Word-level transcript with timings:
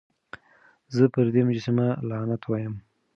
زه 0.95 1.03
پر 1.13 1.25
دې 1.33 1.41
مجسمه 1.49 1.87
لعنت 2.09 2.41
وايم. 2.45 2.75